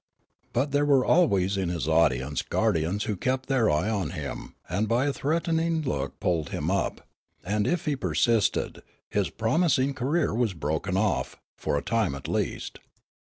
But 0.51 0.71
there 0.71 0.83
were 0.83 1.05
always 1.05 1.57
in 1.57 1.69
his 1.69 1.87
audience 1.87 2.41
guardians 2.41 3.03
who 3.03 3.15
kept 3.15 3.47
their 3.47 3.69
eye 3.69 3.87
on 3.87 4.09
him 4.17 4.55
and 4.67 4.87
by 4.87 5.05
a 5.05 5.13
threatening 5.13 5.83
look 5.83 6.19
pulled 6.19 6.49
him 6.49 6.71
up. 6.71 7.07
And 7.45 7.67
if 7.67 7.85
he 7.85 7.95
persisted, 7.95 8.81
his 9.11 9.29
promising 9.29 9.93
career 9.93 10.33
was 10.33 10.55
broken 10.55 10.97
off", 10.97 11.35
for 11.55 11.77
a 11.77 11.83
time 11.83 12.15
at 12.15 12.27
least. 12.27 12.79